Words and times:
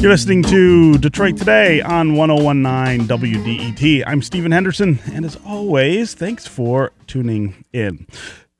You're 0.00 0.12
listening 0.12 0.44
to 0.44 0.96
Detroit 0.98 1.36
Today 1.36 1.80
on 1.80 2.14
1019 2.14 3.08
WDET. 3.08 4.04
I'm 4.06 4.22
Stephen 4.22 4.52
Henderson, 4.52 5.00
and 5.12 5.24
as 5.24 5.36
always, 5.44 6.14
thanks 6.14 6.46
for 6.46 6.92
tuning 7.08 7.64
in. 7.72 8.06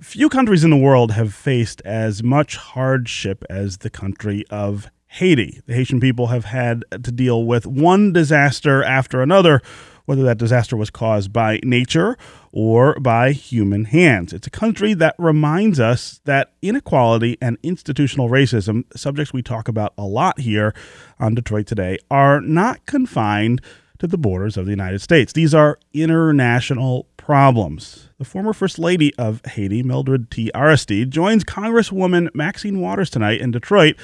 Few 0.01 0.29
countries 0.29 0.65
in 0.65 0.71
the 0.71 0.77
world 0.77 1.13
have 1.13 1.33
faced 1.33 1.81
as 1.85 2.25
much 2.25 2.57
hardship 2.57 3.45
as 3.49 3.79
the 3.79 3.91
country 3.91 4.45
of 4.51 4.91
Haiti. 5.07 5.61
The 5.67 5.75
Haitian 5.75 6.01
people 6.01 6.27
have 6.27 6.47
had 6.47 6.85
to 6.91 7.13
deal 7.13 7.45
with 7.45 7.67
one 7.67 8.13
disaster 8.13 8.83
after 8.83 9.23
another 9.23 9.63
whether 10.11 10.25
that 10.25 10.39
disaster 10.39 10.77
was 10.77 10.91
caused 10.91 11.33
by 11.33 11.61
nature 11.63 12.19
or 12.51 12.99
by 12.99 13.31
human 13.31 13.85
hands. 13.85 14.33
It's 14.33 14.49
a 14.49 14.51
country 14.51 14.93
that 14.95 15.15
reminds 15.19 15.79
us 15.79 16.21
that 16.25 16.51
inequality 16.63 17.39
and 17.41 17.59
institutional 17.63 18.29
racism, 18.29 18.83
subjects 18.97 19.33
we 19.33 19.41
talk 19.41 19.69
about 19.69 19.95
a 19.97 20.03
lot 20.03 20.41
here 20.41 20.75
on 21.21 21.37
Detroit 21.37 21.69
Today, 21.69 21.97
are 22.11 22.41
not 22.41 22.85
confined 22.87 23.61
to 24.01 24.09
the 24.09 24.19
borders 24.19 24.57
of 24.57 24.65
the 24.65 24.73
United 24.73 25.01
States. 25.01 25.33
These 25.33 25.55
are 25.55 25.79
international 25.93 27.07
problems. 27.17 28.09
The 28.19 28.25
former 28.25 28.53
First 28.53 28.81
Lady 28.81 29.15
of 29.15 29.41
Haiti, 29.45 29.85
Mildred 29.85 30.29
T. 30.29 30.51
Aristide, 30.57 31.11
joins 31.11 31.45
Congresswoman 31.45 32.35
Maxine 32.35 32.81
Waters 32.81 33.11
tonight 33.11 33.41
in 33.41 33.53
Detroit 33.53 33.95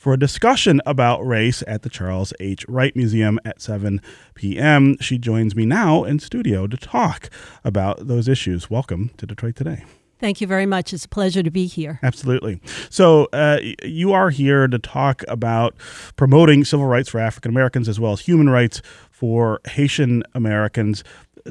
for 0.00 0.14
a 0.14 0.18
discussion 0.18 0.80
about 0.86 1.20
race 1.26 1.62
at 1.66 1.82
the 1.82 1.90
Charles 1.90 2.32
H. 2.40 2.64
Wright 2.66 2.96
Museum 2.96 3.38
at 3.44 3.60
7 3.60 4.00
p.m. 4.34 4.96
She 4.98 5.18
joins 5.18 5.54
me 5.54 5.66
now 5.66 6.04
in 6.04 6.18
studio 6.18 6.66
to 6.66 6.78
talk 6.78 7.28
about 7.64 8.06
those 8.06 8.26
issues. 8.26 8.70
Welcome 8.70 9.10
to 9.18 9.26
Detroit 9.26 9.56
Today. 9.56 9.84
Thank 10.18 10.40
you 10.40 10.46
very 10.46 10.64
much. 10.64 10.94
It's 10.94 11.04
a 11.04 11.08
pleasure 11.08 11.42
to 11.42 11.50
be 11.50 11.66
here. 11.66 12.00
Absolutely. 12.02 12.62
So, 12.88 13.28
uh, 13.34 13.58
you 13.82 14.14
are 14.14 14.30
here 14.30 14.66
to 14.68 14.78
talk 14.78 15.22
about 15.28 15.76
promoting 16.16 16.64
civil 16.64 16.86
rights 16.86 17.10
for 17.10 17.20
African 17.20 17.50
Americans 17.50 17.86
as 17.86 18.00
well 18.00 18.12
as 18.12 18.20
human 18.20 18.48
rights 18.48 18.80
for 19.10 19.60
Haitian 19.66 20.22
Americans. 20.34 21.04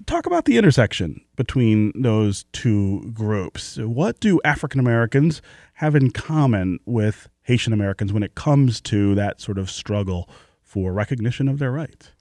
Talk 0.08 0.25
about 0.25 0.45
the 0.45 0.58
intersection 0.58 1.22
between 1.36 1.91
those 1.95 2.45
two 2.52 3.11
groups. 3.11 3.78
What 3.78 4.19
do 4.19 4.41
African 4.44 4.80
Americans 4.80 5.44
have 5.73 5.95
in 5.95 6.09
common 6.09 6.80
with 6.86 7.30
Haitian 7.50 7.73
Americans 7.73 8.14
when 8.14 8.22
it 8.22 8.36
comes 8.36 8.80
to 8.81 9.16
that 9.16 9.42
sort 9.42 9.58
of 9.58 9.72
struggle 9.72 10.30
for 10.61 10.94
recognition 10.94 11.50
of 11.50 11.58
their 11.58 11.72
rights? 11.72 12.11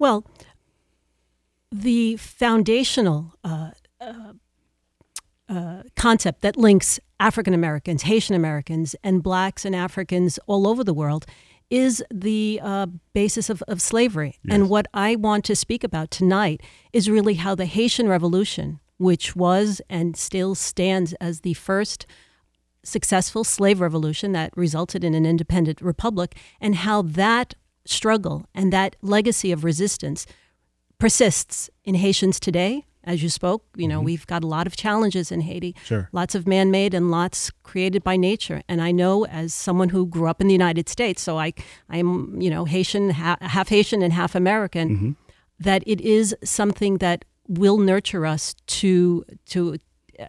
Well, 0.00 0.26
the 1.70 2.16
foundational 2.16 3.36
uh, 3.44 3.70
uh, 4.00 4.32
uh, 5.48 5.82
concept 5.94 6.42
that 6.42 6.56
links 6.56 6.98
African 7.20 7.54
Americans, 7.54 8.02
Haitian 8.02 8.34
Americans, 8.34 8.96
and 9.04 9.22
blacks 9.22 9.64
and 9.64 9.76
Africans 9.76 10.40
all 10.48 10.66
over 10.66 10.82
the 10.82 10.92
world 10.92 11.24
is 11.70 12.02
the 12.12 12.60
uh, 12.60 12.86
basis 13.12 13.48
of, 13.48 13.62
of 13.68 13.80
slavery. 13.80 14.40
Yes. 14.42 14.56
And 14.56 14.68
what 14.68 14.86
I 14.92 15.14
want 15.14 15.44
to 15.44 15.54
speak 15.54 15.84
about 15.84 16.10
tonight 16.10 16.62
is 16.92 17.08
really 17.08 17.34
how 17.34 17.54
the 17.54 17.66
Haitian 17.66 18.08
Revolution, 18.08 18.80
which 18.98 19.36
was 19.36 19.80
and 19.88 20.16
still 20.16 20.56
stands 20.56 21.12
as 21.20 21.42
the 21.42 21.54
first 21.54 22.06
successful 22.84 23.44
slave 23.44 23.80
revolution 23.80 24.32
that 24.32 24.56
resulted 24.56 25.02
in 25.02 25.14
an 25.14 25.26
independent 25.26 25.80
republic, 25.80 26.36
and 26.60 26.76
how 26.76 27.02
that 27.02 27.54
struggle 27.84 28.46
and 28.54 28.72
that 28.72 28.96
legacy 29.02 29.52
of 29.52 29.64
resistance 29.64 30.26
persists 30.98 31.70
in 31.84 31.94
Haitians 31.96 32.38
today. 32.38 32.86
As 33.06 33.22
you 33.22 33.28
spoke, 33.28 33.66
you 33.76 33.86
know, 33.86 33.98
mm-hmm. 33.98 34.06
we've 34.06 34.26
got 34.26 34.42
a 34.42 34.46
lot 34.46 34.66
of 34.66 34.76
challenges 34.78 35.30
in 35.30 35.42
Haiti. 35.42 35.76
Sure. 35.84 36.08
Lots 36.12 36.34
of 36.34 36.48
man 36.48 36.70
made 36.70 36.94
and 36.94 37.10
lots 37.10 37.50
created 37.62 38.02
by 38.02 38.16
nature. 38.16 38.62
And 38.66 38.80
I 38.80 38.92
know 38.92 39.26
as 39.26 39.52
someone 39.52 39.90
who 39.90 40.06
grew 40.06 40.26
up 40.26 40.40
in 40.40 40.46
the 40.46 40.54
United 40.54 40.88
States, 40.88 41.20
so 41.20 41.38
I, 41.38 41.52
I'm, 41.90 42.40
you 42.40 42.48
know, 42.48 42.64
Haitian, 42.64 43.10
ha- 43.10 43.36
half 43.42 43.68
Haitian 43.68 44.00
and 44.00 44.14
half 44.14 44.34
American, 44.34 44.88
mm-hmm. 44.88 45.10
that 45.60 45.82
it 45.86 46.00
is 46.00 46.34
something 46.42 46.96
that 46.98 47.26
will 47.46 47.76
nurture 47.76 48.24
us 48.24 48.54
to, 48.68 49.26
to, 49.46 49.76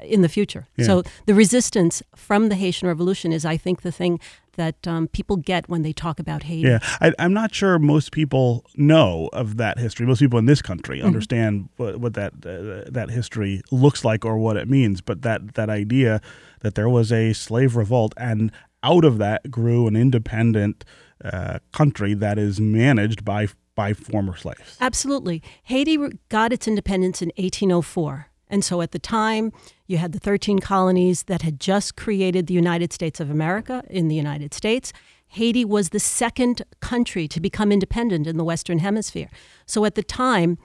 in 0.02 0.22
the 0.22 0.30
future. 0.30 0.68
Yeah. 0.78 0.86
So 0.86 1.04
the 1.26 1.34
resistance 1.34 2.02
from 2.16 2.50
the 2.50 2.56
Haitian 2.56 2.88
Revolution 2.88 3.32
is, 3.32 3.46
I 3.46 3.58
think, 3.58 3.82
the 3.82 3.92
thing 3.92 4.20
that 4.56 4.88
um, 4.88 5.08
people 5.08 5.38
get 5.38 5.70
when 5.70 5.82
they 5.82 5.94
talk 5.94 6.20
about 6.20 6.44
Haiti. 6.44 6.68
Yeah, 6.68 6.80
I, 7.02 7.14
am 7.20 7.34
not 7.34 7.54
sure 7.54 7.78
most 7.80 8.12
people 8.12 8.66
know 8.76 9.30
of 9.34 9.58
that 9.58 9.78
history. 9.78 10.06
Most 10.06 10.20
people 10.20 10.40
in 10.40 10.46
this 10.46 10.62
country 10.62 10.98
mm-hmm. 10.98 11.08
understand 11.08 11.70
what, 11.78 12.00
what, 12.00 12.14
that 12.14 12.34
uh, 12.46 12.90
that 12.90 13.10
history 13.10 13.62
looks 13.72 14.04
like 14.04 14.26
or 14.26 14.38
what 14.38 14.58
it 14.58 14.70
means. 14.70 15.02
But 15.02 15.22
that 15.22 15.56
that 15.56 15.70
idea 15.70 16.22
that 16.62 16.76
there 16.76 16.90
was 16.90 17.12
a 17.12 17.34
slave 17.34 17.76
revolt 17.76 18.14
and 18.18 18.52
out 18.84 19.04
of 19.04 19.18
that 19.18 19.50
grew 19.50 19.88
an 19.88 19.96
independent 19.96 20.86
uh, 21.24 21.60
country 21.74 22.14
that 22.14 22.38
is 22.38 22.60
managed 22.60 23.26
by 23.26 23.48
by 23.76 23.94
former 23.94 24.38
slaves. 24.38 24.78
Absolutely, 24.80 25.44
Haiti 25.64 25.98
got 26.30 26.54
its 26.54 26.68
independence 26.68 27.22
in 27.22 27.30
1804. 27.38 28.28
And 28.50 28.64
so 28.64 28.82
at 28.82 28.92
the 28.92 29.00
time, 29.00 29.52
you 29.88 29.98
had 29.98 30.12
the 30.12 30.20
13 30.20 30.60
colonies 30.60 31.24
that 31.24 31.42
had 31.42 31.60
just 31.60 31.96
created 31.96 32.48
the 32.48 32.54
United 32.54 32.94
States 32.94 33.20
of 33.20 33.30
America 33.30 33.84
in 33.90 34.08
the 34.08 34.16
United 34.16 34.54
States. 34.54 34.94
Haiti 35.28 35.66
was 35.66 35.90
the 35.90 36.00
second 36.00 36.62
country 36.80 37.28
to 37.28 37.40
become 37.40 37.72
independent 37.72 38.28
in 38.28 38.38
the 38.38 38.44
Western 38.44 38.80
Hemisphere. 38.80 39.30
So 39.66 39.86
at 39.86 39.96
the 39.96 40.04
time, 40.04 40.58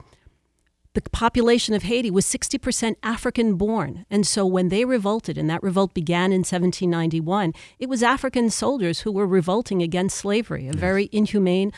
the 0.93 1.01
population 1.01 1.73
of 1.73 1.83
Haiti 1.83 2.11
was 2.11 2.25
60% 2.25 2.95
African 3.01 3.55
born. 3.55 4.05
And 4.09 4.27
so 4.27 4.45
when 4.45 4.69
they 4.69 4.83
revolted, 4.83 5.37
and 5.37 5.49
that 5.49 5.63
revolt 5.63 5.93
began 5.93 6.31
in 6.31 6.39
1791, 6.39 7.53
it 7.79 7.87
was 7.87 8.03
African 8.03 8.49
soldiers 8.49 9.01
who 9.01 9.11
were 9.11 9.27
revolting 9.27 9.81
against 9.81 10.17
slavery, 10.17 10.67
a 10.67 10.73
very 10.73 11.09
inhumane 11.11 11.71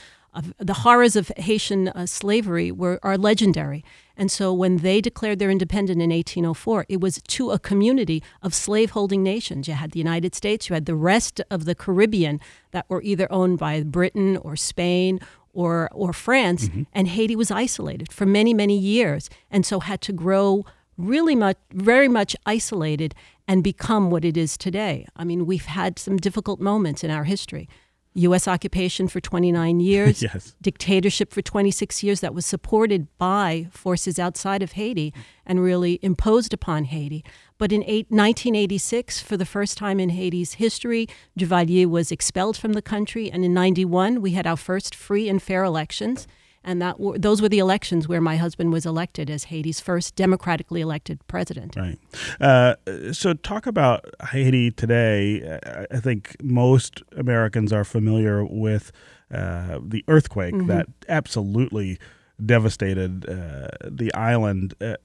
the 0.58 0.74
horrors 0.74 1.16
of 1.16 1.32
Haitian 1.38 1.90
uh, 1.90 2.06
slavery 2.06 2.72
were 2.72 3.00
are 3.04 3.18
legendary. 3.18 3.84
And 4.16 4.32
so 4.32 4.54
when 4.54 4.78
they 4.78 5.02
declared 5.02 5.40
their 5.40 5.50
independence 5.50 6.02
in 6.02 6.10
1804, 6.12 6.86
it 6.88 7.02
was 7.02 7.20
to 7.22 7.52
a 7.52 7.60
community 7.60 8.22
of 8.42 8.54
slaveholding 8.54 9.24
nations. 9.24 9.68
You 9.68 9.74
had 9.74 9.92
the 9.92 10.00
United 10.00 10.36
States, 10.36 10.70
you 10.70 10.76
had 10.76 10.86
the 10.86 10.96
rest 10.96 11.42
of 11.50 11.66
the 11.66 11.76
Caribbean 11.76 12.40
that 12.72 12.90
were 12.90 13.02
either 13.02 13.32
owned 13.32 13.58
by 13.58 13.82
Britain 13.82 14.38
or 14.38 14.56
Spain 14.56 15.20
or 15.54 15.90
or 15.92 16.14
France, 16.14 16.68
mm-hmm. 16.68 16.84
and 16.94 17.08
Haiti 17.08 17.36
was 17.36 17.52
isolated 17.52 18.12
for 18.12 18.26
many 18.26 18.54
many 18.54 18.78
years, 18.78 19.30
and 19.52 19.66
so 19.66 19.80
had 19.80 20.02
to 20.02 20.14
grow 20.14 20.66
really 20.98 21.36
much 21.36 21.58
very 21.72 22.08
much 22.08 22.36
isolated 22.46 23.14
and 23.48 23.64
become 23.64 24.10
what 24.10 24.24
it 24.26 24.38
is 24.38 24.58
today. 24.58 25.06
I 25.16 25.24
mean, 25.24 25.46
we've 25.46 25.66
had 25.66 26.00
some 26.00 26.18
difficult 26.18 26.60
moments 26.60 27.04
in 27.04 27.12
our 27.12 27.26
history. 27.26 27.68
U.S. 28.16 28.48
occupation 28.48 29.08
for 29.08 29.20
29 29.20 29.80
years, 29.80 30.22
yes. 30.34 30.56
dictatorship 30.62 31.34
for 31.34 31.42
26 31.42 32.04
years 32.04 32.20
that 32.22 32.34
was 32.34 32.46
supported 32.46 33.08
by 33.18 33.68
forces 33.72 34.20
outside 34.20 34.62
of 34.62 34.74
Haiti 34.74 35.14
and 35.46 35.62
really 35.62 36.00
imposed 36.02 36.54
upon 36.54 36.86
Haiti. 36.86 37.24
But 37.58 37.72
in 37.72 37.84
eight, 37.84 38.08
1986, 38.10 39.22
for 39.22 39.38
the 39.38 39.46
first 39.46 39.78
time 39.78 40.00
in 40.00 40.10
Haiti's 40.10 40.54
history, 40.54 41.08
Duvalier 41.38 41.88
was 41.88 42.12
expelled 42.12 42.58
from 42.58 42.74
the 42.74 42.82
country. 42.82 43.32
And 43.32 43.44
in 43.44 43.54
91, 43.54 44.22
we 44.22 44.32
had 44.32 44.48
our 44.48 44.58
first 44.58 44.94
free 44.94 45.30
and 45.30 45.42
fair 45.42 45.64
elections 45.64 46.28
and 46.64 46.82
that 46.82 46.98
w- 46.98 47.18
those 47.20 47.42
were 47.42 47.50
the 47.50 47.60
elections 47.60 48.08
where 48.08 48.22
my 48.22 48.38
husband 48.38 48.72
was 48.72 48.86
elected 48.86 49.30
as 49.30 49.46
Haiti's 49.46 49.80
first 49.80 50.16
democratically 50.16 50.82
elected 50.82 51.26
president. 51.28 51.76
Right. 51.76 52.00
Uh, 52.40 52.76
so, 53.14 53.34
talk 53.34 53.66
about 53.66 54.06
Haiti 54.30 54.72
today. 54.72 55.60
I 55.92 56.00
think 56.00 56.36
most 56.42 57.04
Americans 57.16 57.74
are 57.74 57.84
familiar 57.84 58.46
with 58.46 58.92
uh, 59.34 59.80
the 59.82 60.04
earthquake 60.08 60.54
mm-hmm. 60.54 60.68
that 60.68 60.88
absolutely 61.10 62.00
devastated 62.44 63.30
uh, 63.30 63.68
the 63.84 64.14
island. 64.14 64.74
Uh, 64.82 64.96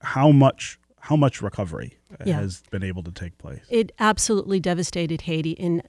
how 0.00 0.30
much? 0.30 0.78
How 1.00 1.14
much 1.14 1.40
recovery 1.40 1.98
yeah. 2.24 2.40
has 2.40 2.64
been 2.72 2.82
able 2.82 3.04
to 3.04 3.12
take 3.12 3.38
place? 3.38 3.60
It 3.70 3.92
absolutely 4.00 4.58
devastated 4.58 5.20
Haiti 5.20 5.52
in 5.52 5.80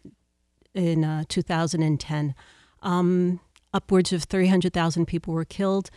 in 0.75 1.04
uh, 1.04 1.24
2010. 1.28 2.36
Um, 2.84 3.40
upwards 3.74 4.14
of 4.14 4.24
300,000 4.24 5.06
people 5.06 5.34
were 5.34 5.46
killed. 5.46 5.90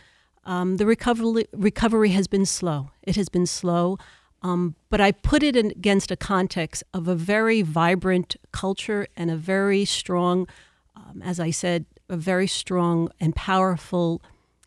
Um, 0.43 0.77
the 0.77 0.85
recovery, 0.85 1.45
recovery 1.53 2.09
has 2.09 2.27
been 2.27 2.45
slow. 2.45 2.91
It 3.03 3.15
has 3.15 3.29
been 3.29 3.45
slow. 3.45 3.97
Um, 4.43 4.75
but 4.89 4.99
I 4.99 5.11
put 5.11 5.43
it 5.43 5.55
in, 5.55 5.67
against 5.71 6.09
a 6.09 6.15
context 6.15 6.83
of 6.93 7.07
a 7.07 7.15
very 7.15 7.61
vibrant 7.61 8.35
culture 8.51 9.07
and 9.15 9.29
a 9.29 9.35
very 9.35 9.85
strong, 9.85 10.47
um, 10.95 11.21
as 11.21 11.39
I 11.39 11.51
said, 11.51 11.85
a 12.09 12.17
very 12.17 12.47
strong 12.47 13.09
and 13.19 13.35
powerful 13.35 14.21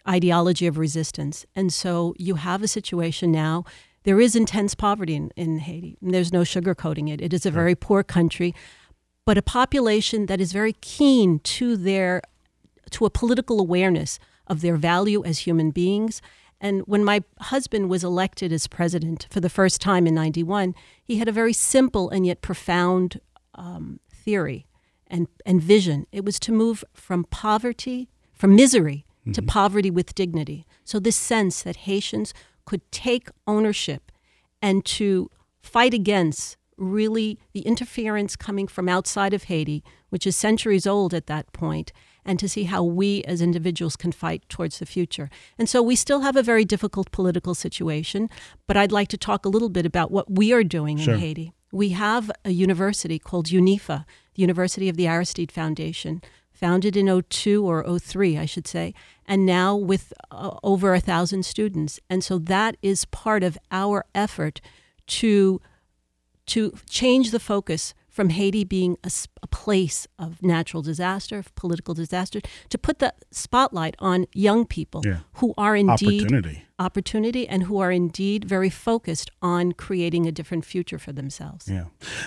ideology 0.08 0.66
of 0.66 0.78
resistance. 0.78 1.44
And 1.56 1.72
so 1.72 2.14
you 2.18 2.36
have 2.36 2.62
a 2.62 2.68
situation 2.68 3.32
now. 3.32 3.64
There 4.04 4.20
is 4.20 4.36
intense 4.36 4.74
poverty 4.74 5.14
in, 5.14 5.30
in 5.34 5.58
Haiti. 5.58 5.96
There's 6.00 6.32
no 6.32 6.42
sugarcoating 6.42 7.12
it. 7.12 7.20
It 7.20 7.32
is 7.32 7.46
a 7.46 7.50
very 7.50 7.74
poor 7.74 8.02
country, 8.02 8.54
but 9.24 9.38
a 9.38 9.42
population 9.42 10.26
that 10.26 10.40
is 10.40 10.52
very 10.52 10.74
keen 10.74 11.38
to 11.40 11.76
their 11.76 12.22
to 12.90 13.04
a 13.04 13.10
political 13.10 13.60
awareness 13.60 14.18
of 14.46 14.60
their 14.60 14.76
value 14.76 15.24
as 15.24 15.40
human 15.40 15.70
beings. 15.70 16.20
And 16.60 16.82
when 16.82 17.04
my 17.04 17.22
husband 17.40 17.90
was 17.90 18.04
elected 18.04 18.52
as 18.52 18.66
president 18.66 19.26
for 19.30 19.40
the 19.40 19.50
first 19.50 19.80
time 19.80 20.06
in 20.06 20.14
91, 20.14 20.74
he 21.02 21.18
had 21.18 21.28
a 21.28 21.32
very 21.32 21.52
simple 21.52 22.08
and 22.10 22.26
yet 22.26 22.42
profound 22.42 23.20
um, 23.54 24.00
theory 24.10 24.66
and, 25.06 25.28
and 25.44 25.62
vision. 25.62 26.06
It 26.12 26.24
was 26.24 26.38
to 26.40 26.52
move 26.52 26.84
from 26.94 27.24
poverty, 27.24 28.08
from 28.32 28.56
misery, 28.56 29.04
mm-hmm. 29.20 29.32
to 29.32 29.42
poverty 29.42 29.90
with 29.90 30.14
dignity. 30.14 30.66
So, 30.84 30.98
this 30.98 31.16
sense 31.16 31.62
that 31.62 31.76
Haitians 31.76 32.32
could 32.64 32.90
take 32.90 33.28
ownership 33.46 34.10
and 34.62 34.84
to 34.86 35.30
fight 35.62 35.94
against 35.94 36.56
really 36.76 37.38
the 37.52 37.60
interference 37.60 38.36
coming 38.36 38.66
from 38.66 38.88
outside 38.88 39.34
of 39.34 39.44
Haiti, 39.44 39.84
which 40.08 40.26
is 40.26 40.36
centuries 40.36 40.86
old 40.86 41.14
at 41.14 41.26
that 41.26 41.52
point, 41.52 41.92
and 42.24 42.38
to 42.38 42.48
see 42.48 42.64
how 42.64 42.82
we 42.82 43.22
as 43.24 43.40
individuals 43.40 43.96
can 43.96 44.12
fight 44.12 44.42
towards 44.48 44.78
the 44.78 44.86
future. 44.86 45.30
And 45.58 45.68
so 45.68 45.82
we 45.82 45.96
still 45.96 46.20
have 46.20 46.36
a 46.36 46.42
very 46.42 46.64
difficult 46.64 47.10
political 47.10 47.54
situation, 47.54 48.30
but 48.66 48.76
I'd 48.76 48.92
like 48.92 49.08
to 49.08 49.18
talk 49.18 49.44
a 49.44 49.48
little 49.48 49.68
bit 49.68 49.86
about 49.86 50.10
what 50.10 50.30
we 50.30 50.52
are 50.52 50.64
doing 50.64 50.98
sure. 50.98 51.14
in 51.14 51.20
Haiti. 51.20 51.52
We 51.72 51.90
have 51.90 52.30
a 52.44 52.50
university 52.50 53.18
called 53.18 53.46
UNIFA, 53.46 54.04
the 54.34 54.42
University 54.42 54.88
of 54.88 54.96
the 54.96 55.08
Aristide 55.08 55.50
Foundation, 55.50 56.22
founded 56.52 56.96
in 56.96 57.22
02 57.28 57.66
or 57.66 57.98
03, 57.98 58.38
I 58.38 58.46
should 58.46 58.66
say, 58.66 58.94
and 59.26 59.44
now 59.44 59.74
with 59.74 60.12
uh, 60.30 60.56
over 60.62 60.94
a 60.94 61.00
thousand 61.00 61.44
students. 61.44 61.98
And 62.08 62.22
so 62.22 62.38
that 62.38 62.76
is 62.80 63.04
part 63.06 63.42
of 63.42 63.58
our 63.70 64.04
effort 64.14 64.60
to 65.06 65.60
to 66.46 66.74
change 66.88 67.30
the 67.30 67.40
focus 67.40 67.94
from 68.08 68.28
Haiti 68.28 68.64
being 68.64 68.96
a, 69.02 69.10
a, 69.44 69.46
place 69.46 70.08
of 70.18 70.42
natural 70.42 70.82
disaster, 70.82 71.38
of 71.38 71.54
political 71.54 71.94
disaster, 71.94 72.40
to 72.68 72.78
put 72.78 72.98
the 72.98 73.14
spotlight 73.30 73.94
on 73.98 74.26
young 74.34 74.66
people 74.66 75.02
yeah. 75.04 75.18
who 75.34 75.54
are 75.56 75.76
indeed 75.76 76.22
opportunity. 76.22 76.64
opportunity 76.78 77.46
and 77.46 77.64
who 77.64 77.78
are 77.78 77.92
indeed 77.92 78.44
very 78.44 78.70
focused 78.70 79.30
on 79.42 79.72
creating 79.72 80.26
a 80.26 80.32
different 80.32 80.64
future 80.64 80.98
for 80.98 81.12
themselves. 81.12 81.68
Yeah. 81.68 81.84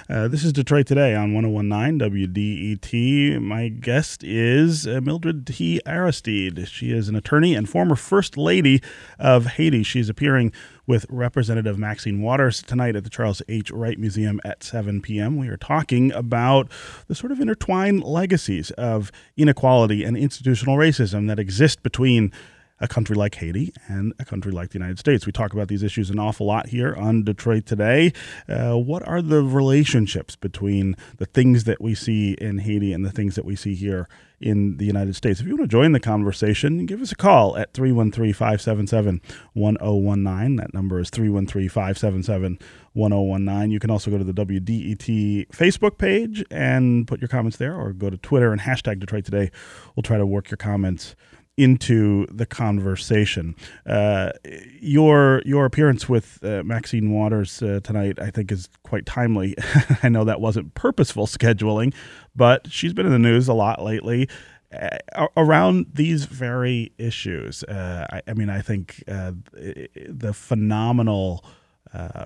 Uh, 0.09 0.27
this 0.27 0.43
is 0.43 0.53
Detroit 0.53 0.87
Today 0.87 1.15
on 1.15 1.33
1019 1.33 1.99
WDET. 1.99 3.41
My 3.41 3.67
guest 3.67 4.23
is 4.23 4.87
uh, 4.87 5.01
Mildred 5.01 5.45
T. 5.47 5.81
Aristide. 5.85 6.67
She 6.67 6.91
is 6.91 7.09
an 7.09 7.15
attorney 7.15 7.55
and 7.55 7.67
former 7.67 7.95
First 7.95 8.37
Lady 8.37 8.81
of 9.19 9.45
Haiti. 9.45 9.83
She's 9.83 10.09
appearing 10.09 10.53
with 10.87 11.05
Representative 11.09 11.77
Maxine 11.77 12.21
Waters 12.21 12.63
tonight 12.63 12.95
at 12.95 13.03
the 13.03 13.09
Charles 13.09 13.41
H. 13.49 13.69
Wright 13.71 13.99
Museum 13.99 14.39
at 14.45 14.63
7 14.63 15.01
p.m. 15.01 15.37
We 15.37 15.49
are 15.49 15.57
talking 15.57 16.11
about 16.13 16.71
the 17.07 17.15
sort 17.15 17.31
of 17.31 17.39
intertwined 17.39 18.03
legacies 18.03 18.71
of 18.71 19.11
inequality 19.35 20.03
and 20.03 20.17
institutional 20.17 20.77
racism 20.77 21.27
that 21.27 21.39
exist 21.39 21.83
between 21.83 22.31
a 22.79 22.87
country 22.87 23.15
like 23.15 23.35
Haiti 23.35 23.73
and 23.87 24.13
a 24.19 24.25
country 24.25 24.51
like 24.51 24.69
the 24.69 24.79
United 24.79 24.99
States. 24.99 25.25
We 25.25 25.31
talk 25.31 25.53
about 25.53 25.67
these 25.67 25.83
issues 25.83 26.09
an 26.09 26.19
awful 26.19 26.45
lot 26.45 26.67
here 26.67 26.93
on 26.95 27.23
Detroit 27.23 27.65
Today. 27.65 28.13
Uh, 28.47 28.75
what 28.75 29.07
are 29.07 29.21
the 29.21 29.41
relationships 29.41 30.35
between 30.35 30.95
the 31.17 31.25
things 31.25 31.63
that 31.63 31.81
we 31.81 31.95
see 31.95 32.33
in 32.33 32.59
Haiti 32.59 32.93
and 32.93 33.05
the 33.05 33.11
things 33.11 33.35
that 33.35 33.45
we 33.45 33.55
see 33.55 33.73
here 33.73 34.07
in 34.39 34.77
the 34.77 34.85
United 34.85 35.15
States? 35.15 35.39
If 35.39 35.47
you 35.47 35.57
want 35.57 35.69
to 35.69 35.75
join 35.75 35.91
the 35.91 35.99
conversation, 35.99 36.85
give 36.85 37.01
us 37.01 37.11
a 37.11 37.15
call 37.15 37.57
at 37.57 37.73
313 37.73 38.33
577 38.33 39.21
1019. 39.53 40.55
That 40.57 40.73
number 40.73 40.99
is 40.99 41.09
313 41.09 41.69
577 41.69 42.59
1019. 42.93 43.71
You 43.71 43.79
can 43.79 43.89
also 43.89 44.11
go 44.11 44.19
to 44.19 44.23
the 44.23 44.33
WDET 44.33 45.47
Facebook 45.49 45.97
page 45.97 46.43
and 46.51 47.07
put 47.07 47.21
your 47.21 47.27
comments 47.27 47.57
there, 47.57 47.75
or 47.75 47.91
go 47.91 48.11
to 48.11 48.17
Twitter 48.17 48.51
and 48.51 48.61
hashtag 48.61 48.99
Detroit 48.99 49.25
Today. 49.25 49.51
We'll 49.95 50.03
try 50.03 50.17
to 50.17 50.25
work 50.27 50.51
your 50.51 50.57
comments 50.57 51.15
into 51.57 52.27
the 52.27 52.45
conversation. 52.45 53.55
Uh, 53.85 54.31
your 54.79 55.41
your 55.45 55.65
appearance 55.65 56.07
with 56.07 56.39
uh, 56.43 56.61
Maxine 56.63 57.11
Waters 57.11 57.61
uh, 57.61 57.79
tonight, 57.83 58.19
I 58.19 58.29
think, 58.29 58.51
is 58.51 58.69
quite 58.83 59.05
timely. 59.05 59.55
I 60.03 60.09
know 60.09 60.23
that 60.23 60.39
wasn't 60.39 60.75
purposeful 60.75 61.25
scheduling, 61.25 61.93
but 62.35 62.71
she's 62.71 62.93
been 62.93 63.07
in 63.07 63.11
the 63.11 63.19
news 63.19 63.47
a 63.47 63.53
lot 63.53 63.83
lately. 63.83 64.29
Uh, 64.71 65.27
around 65.37 65.87
these 65.93 66.25
very 66.25 66.91
issues, 66.97 67.63
uh, 67.63 68.05
I, 68.11 68.21
I, 68.27 68.33
mean, 68.33 68.49
I 68.49 68.61
think 68.61 69.01
uh, 69.07 69.31
the 69.53 70.33
phenomenal 70.33 71.43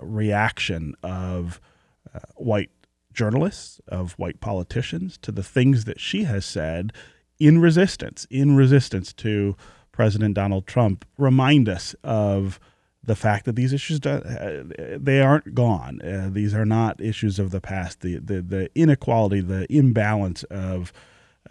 reaction 0.02 0.96
of 1.04 1.62
white 2.36 2.72
journalists, 3.14 3.80
of 3.88 4.14
white 4.14 4.42
politicians 4.42 5.18
to 5.20 5.32
the 5.32 5.44
things 5.44 5.86
that 5.86 6.00
she 6.00 6.24
has 6.24 6.44
said 6.44 6.92
in 7.42 7.60
resistance, 7.60 8.28
in 8.30 8.56
resistance 8.56 9.12
to 9.14 9.56
President 9.92 10.36
Donald 10.36 10.68
Trump, 10.68 11.06
remind 11.18 11.68
us 11.68 11.96
of 12.04 12.60
the 13.04 13.16
fact 13.16 13.46
that 13.46 13.56
these 13.56 13.74
issues 13.74 14.00
uh, 14.06 14.64
they 14.96 15.22
aren't 15.22 15.56
gone. 15.56 16.00
Uh, 16.04 16.30
these 16.32 16.54
are 16.54 16.68
not 16.68 17.02
issues 17.02 17.40
of 17.40 17.50
the 17.50 17.60
past. 17.60 18.02
The 18.02 18.20
the, 18.20 18.44
the 18.44 18.70
inequality, 18.76 19.42
the 19.42 19.66
imbalance 19.76 20.44
of 20.44 20.94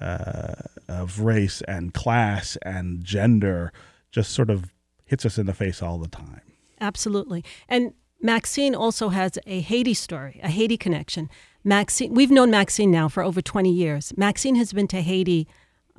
uh, 0.01 0.55
of 0.89 1.19
race 1.19 1.61
and 1.63 1.93
class 1.93 2.57
and 2.63 3.05
gender 3.05 3.73
just 4.13 4.31
sort 4.31 4.49
of 4.49 4.73
hits 5.07 5.27
us 5.27 5.39
in 5.39 5.47
the 5.47 5.53
face 5.53 5.83
all 5.83 5.99
the 5.99 6.09
time. 6.09 6.43
Absolutely, 6.81 7.45
and 7.69 7.95
Maxine 8.23 8.77
also 8.77 9.09
has 9.09 9.41
a 9.45 9.61
Haiti 9.61 9.95
story, 9.95 10.39
a 10.41 10.51
Haiti 10.51 10.77
connection. 10.77 11.29
Maxine, 11.65 12.15
we've 12.15 12.31
known 12.31 12.53
Maxine 12.53 12.93
now 12.93 13.09
for 13.09 13.25
over 13.25 13.43
20 13.43 13.73
years. 13.73 14.13
Maxine 14.17 14.55
has 14.55 14.73
been 14.73 14.87
to 14.87 15.01
Haiti 15.03 15.49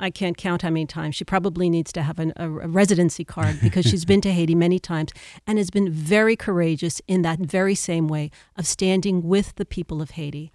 I 0.01 0.09
can't 0.09 0.35
count 0.35 0.63
how 0.63 0.71
many 0.71 0.85
times. 0.87 1.15
She 1.15 1.23
probably 1.23 1.69
needs 1.69 1.93
to 1.93 2.01
have 2.01 2.19
an, 2.19 2.33
a, 2.35 2.45
a 2.45 2.67
residency 2.67 3.23
card 3.23 3.59
because 3.61 3.85
she's 3.85 4.03
been 4.03 4.19
to 4.21 4.31
Haiti 4.33 4.55
many 4.55 4.79
times 4.79 5.11
and 5.45 5.57
has 5.57 5.69
been 5.69 5.91
very 5.91 6.35
courageous 6.35 7.01
in 7.07 7.21
that 7.21 7.39
very 7.39 7.75
same 7.75 8.07
way 8.07 8.31
of 8.57 8.65
standing 8.65 9.21
with 9.21 9.55
the 9.55 9.65
people 9.65 10.01
of 10.01 10.11
Haiti. 10.11 10.51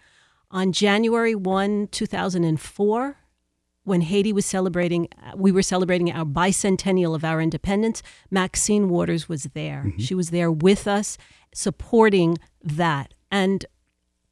On 0.50 0.72
January 0.72 1.34
1, 1.34 1.88
2004, 1.88 3.18
when 3.84 4.00
Haiti 4.00 4.32
was 4.32 4.44
celebrating, 4.44 5.08
we 5.36 5.52
were 5.52 5.62
celebrating 5.62 6.10
our 6.10 6.24
bicentennial 6.24 7.14
of 7.14 7.24
our 7.24 7.40
independence, 7.40 8.02
Maxine 8.30 8.88
Waters 8.88 9.28
was 9.28 9.44
there. 9.54 9.84
Mm-hmm. 9.86 10.00
She 10.00 10.14
was 10.14 10.30
there 10.30 10.50
with 10.50 10.88
us, 10.88 11.16
supporting 11.54 12.36
that. 12.64 13.14
And 13.30 13.64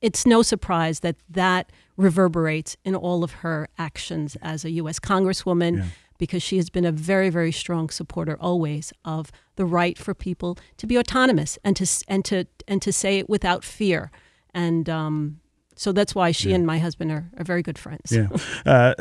it's 0.00 0.26
no 0.26 0.42
surprise 0.42 1.00
that 1.00 1.16
that 1.30 1.70
reverberates 1.96 2.76
in 2.84 2.94
all 2.94 3.24
of 3.24 3.32
her 3.32 3.68
actions 3.78 4.36
as 4.42 4.64
a 4.64 4.70
U.S. 4.72 4.98
Congresswoman. 4.98 5.78
Yeah. 5.78 5.84
Because 6.16 6.44
she 6.44 6.58
has 6.58 6.70
been 6.70 6.84
a 6.84 6.92
very, 6.92 7.28
very 7.28 7.50
strong 7.50 7.90
supporter 7.90 8.36
always 8.40 8.92
of 9.04 9.32
the 9.56 9.64
right 9.64 9.98
for 9.98 10.14
people 10.14 10.56
to 10.76 10.86
be 10.86 10.96
autonomous 10.96 11.58
and 11.64 11.76
to 11.76 12.04
and 12.06 12.24
to 12.26 12.44
and 12.68 12.80
to 12.82 12.92
say 12.92 13.18
it 13.18 13.28
without 13.28 13.64
fear, 13.64 14.12
and 14.54 14.88
um, 14.88 15.40
so 15.76 15.92
that's 15.92 16.14
why 16.14 16.30
she 16.30 16.50
yeah. 16.50 16.56
and 16.56 16.66
my 16.66 16.78
husband 16.78 17.10
are, 17.10 17.30
are 17.36 17.44
very 17.44 17.62
good 17.62 17.78
friends. 17.78 18.12
Yeah. 18.12 18.28
Uh, 18.66 18.94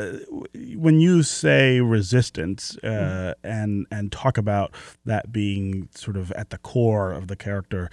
when 0.76 1.00
you 1.00 1.24
say 1.24 1.80
resistance 1.80 2.78
uh, 2.84 2.88
mm. 2.88 3.34
and 3.44 3.88
and 3.92 4.12
talk 4.12 4.38
about 4.38 4.74
that 5.06 5.32
being 5.32 5.88
sort 5.96 6.18
of 6.18 6.32
at 6.34 6.50
the 6.50 6.58
core 6.58 7.12
of 7.14 7.28
the 7.28 7.36
character 7.36 7.90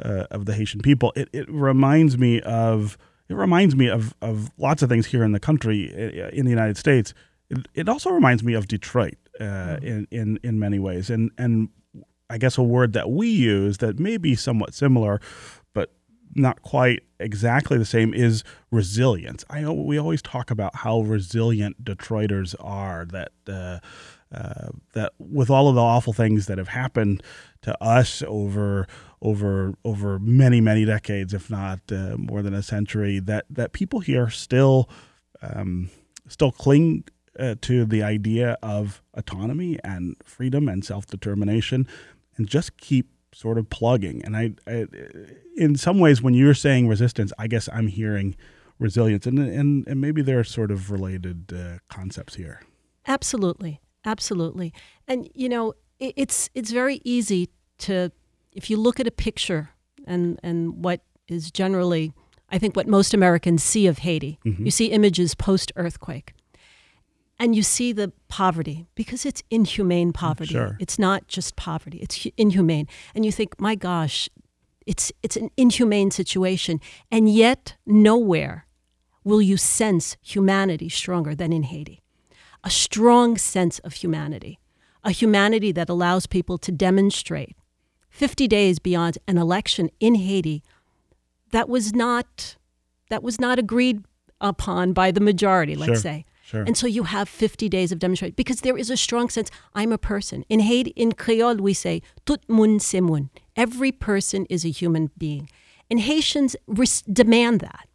uh, 0.00 0.24
of 0.30 0.46
the 0.46 0.54
Haitian 0.54 0.80
people, 0.80 1.12
it, 1.14 1.28
it 1.32 1.48
reminds 1.48 2.18
me 2.18 2.40
of 2.40 2.98
it 3.32 3.36
reminds 3.36 3.74
me 3.74 3.88
of, 3.88 4.14
of 4.20 4.50
lots 4.58 4.82
of 4.82 4.88
things 4.88 5.06
here 5.06 5.24
in 5.24 5.32
the 5.32 5.40
country 5.40 5.90
in 6.32 6.44
the 6.44 6.50
United 6.50 6.76
States. 6.76 7.14
It, 7.48 7.66
it 7.74 7.88
also 7.88 8.10
reminds 8.10 8.42
me 8.42 8.54
of 8.54 8.68
Detroit 8.68 9.16
uh, 9.40 9.44
mm-hmm. 9.44 9.86
in, 9.86 10.08
in 10.10 10.40
in 10.42 10.58
many 10.58 10.78
ways, 10.78 11.10
and 11.10 11.30
and 11.38 11.68
I 12.28 12.38
guess 12.38 12.58
a 12.58 12.62
word 12.62 12.92
that 12.92 13.10
we 13.10 13.28
use 13.28 13.78
that 13.78 13.98
may 13.98 14.16
be 14.16 14.34
somewhat 14.34 14.74
similar, 14.74 15.20
but 15.72 15.92
not 16.34 16.62
quite 16.62 17.02
exactly 17.18 17.78
the 17.78 17.84
same 17.84 18.14
is 18.14 18.44
resilience. 18.70 19.44
I 19.50 19.62
know 19.62 19.72
we 19.72 19.98
always 19.98 20.22
talk 20.22 20.50
about 20.50 20.76
how 20.76 21.00
resilient 21.00 21.84
Detroiters 21.84 22.54
are. 22.60 23.06
That 23.06 23.32
uh, 23.46 23.78
uh, 24.32 24.70
that 24.94 25.12
with 25.18 25.50
all 25.50 25.68
of 25.68 25.74
the 25.74 25.80
awful 25.80 26.12
things 26.12 26.46
that 26.46 26.58
have 26.58 26.68
happened 26.68 27.22
to 27.62 27.82
us 27.82 28.22
over 28.26 28.86
over 29.20 29.74
over 29.84 30.18
many 30.18 30.60
many 30.60 30.84
decades, 30.84 31.34
if 31.34 31.50
not 31.50 31.80
uh, 31.90 32.16
more 32.16 32.42
than 32.42 32.54
a 32.54 32.62
century, 32.62 33.20
that 33.20 33.44
that 33.50 33.72
people 33.72 34.00
here 34.00 34.30
still 34.30 34.88
um, 35.42 35.90
still 36.28 36.52
cling 36.52 37.04
uh, 37.38 37.54
to 37.62 37.84
the 37.84 38.02
idea 38.02 38.56
of 38.62 39.02
autonomy 39.14 39.78
and 39.84 40.16
freedom 40.24 40.68
and 40.68 40.84
self 40.84 41.06
determination, 41.06 41.86
and 42.36 42.48
just 42.48 42.76
keep 42.76 43.08
sort 43.34 43.58
of 43.58 43.70
plugging. 43.70 44.22
And 44.24 44.36
I, 44.36 44.54
I, 44.66 44.86
in 45.56 45.76
some 45.76 45.98
ways, 45.98 46.22
when 46.22 46.34
you're 46.34 46.54
saying 46.54 46.88
resistance, 46.88 47.32
I 47.38 47.46
guess 47.46 47.68
I'm 47.72 47.88
hearing 47.88 48.36
resilience, 48.78 49.26
and 49.26 49.38
and, 49.38 49.86
and 49.86 50.00
maybe 50.00 50.22
there 50.22 50.38
are 50.38 50.44
sort 50.44 50.70
of 50.70 50.90
related 50.90 51.52
uh, 51.52 51.78
concepts 51.88 52.36
here. 52.36 52.62
Absolutely, 53.06 53.80
absolutely, 54.04 54.72
and 55.08 55.28
you 55.34 55.48
know, 55.48 55.74
it, 55.98 56.14
it's 56.16 56.50
it's 56.54 56.70
very 56.70 57.00
easy 57.04 57.50
to 57.78 58.12
if 58.52 58.70
you 58.70 58.76
look 58.76 59.00
at 59.00 59.06
a 59.06 59.10
picture 59.10 59.70
and 60.06 60.38
and 60.42 60.84
what 60.84 61.02
is 61.28 61.50
generally 61.50 62.12
I 62.52 62.58
think 62.58 62.76
what 62.76 62.86
most 62.86 63.14
Americans 63.14 63.64
see 63.64 63.86
of 63.86 63.98
Haiti, 63.98 64.38
mm-hmm. 64.44 64.66
you 64.66 64.70
see 64.70 64.86
images 64.86 65.34
post 65.34 65.72
earthquake. 65.74 66.34
And 67.38 67.56
you 67.56 67.62
see 67.62 67.92
the 67.92 68.12
poverty 68.28 68.86
because 68.94 69.26
it's 69.26 69.42
inhumane 69.50 70.12
poverty. 70.12 70.52
Sure. 70.52 70.76
It's 70.78 70.98
not 70.98 71.26
just 71.26 71.56
poverty, 71.56 71.98
it's 71.98 72.26
inhumane. 72.36 72.86
And 73.14 73.24
you 73.24 73.32
think, 73.32 73.58
my 73.58 73.74
gosh, 73.74 74.28
it's, 74.86 75.10
it's 75.22 75.36
an 75.36 75.50
inhumane 75.56 76.10
situation. 76.10 76.78
And 77.10 77.28
yet, 77.28 77.74
nowhere 77.86 78.66
will 79.24 79.42
you 79.42 79.56
sense 79.56 80.16
humanity 80.20 80.88
stronger 80.88 81.34
than 81.34 81.52
in 81.52 81.64
Haiti. 81.64 82.01
A 82.64 82.70
strong 82.70 83.36
sense 83.36 83.78
of 83.80 83.94
humanity, 83.94 84.58
a 85.04 85.10
humanity 85.10 85.72
that 85.72 85.88
allows 85.88 86.26
people 86.26 86.58
to 86.58 86.70
demonstrate 86.72 87.56
50 88.10 88.46
days 88.46 88.78
beyond 88.78 89.18
an 89.26 89.36
election 89.38 89.90
in 90.00 90.14
Haiti 90.16 90.62
that 91.50 91.68
was 91.68 91.92
not 91.94 92.56
that 93.10 93.22
was 93.22 93.38
not 93.40 93.58
agreed 93.58 94.04
upon 94.40 94.92
by 94.92 95.10
the 95.10 95.20
majority, 95.20 95.74
let's 95.74 95.88
Sure. 95.90 95.96
say. 95.96 96.24
Sure. 96.44 96.62
And 96.62 96.76
so 96.76 96.86
you 96.86 97.04
have 97.04 97.28
50 97.28 97.68
days 97.68 97.92
of 97.92 97.98
demonstration 97.98 98.34
because 98.36 98.60
there 98.60 98.76
is 98.78 98.90
a 98.90 98.96
strong 98.96 99.28
sense 99.30 99.50
I'm 99.74 99.92
a 99.92 99.98
person. 99.98 100.44
In 100.48 100.60
Haiti, 100.60 100.90
in 100.96 101.12
Creole, 101.12 101.56
we 101.56 101.72
say 101.74 102.00
tout 102.26 102.40
moun 102.48 102.78
c'est 102.78 103.00
moun. 103.02 103.30
Every 103.56 103.92
person 103.92 104.46
is 104.50 104.64
a 104.64 104.68
human 104.70 105.10
being. 105.18 105.48
And 105.90 106.00
Haitians 106.00 106.56
res- 106.66 107.02
demand 107.02 107.60
that. 107.60 107.86